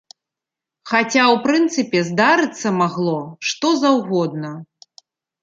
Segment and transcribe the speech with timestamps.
[0.91, 3.15] Хаця ў прынцыпе здарыцца магло,
[3.51, 4.51] што заўгодна.